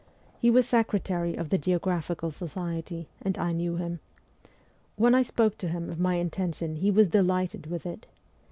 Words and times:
He 0.39 0.49
was 0.49 0.67
secretary 0.67 1.35
of 1.35 1.51
the 1.51 1.59
Geographical 1.59 2.31
Society, 2.31 3.07
and 3.21 3.37
I 3.37 3.51
knew 3.51 3.75
him. 3.75 3.99
When 4.95 5.13
I 5.13 5.21
spoke 5.21 5.59
to 5.59 5.67
him 5.67 5.91
of 5.91 5.99
my 5.99 6.15
intention 6.15 6.77
he 6.77 6.89
was 6.89 7.07
delighted 7.09 7.67
with 7.67 7.85
it. 7.85 8.07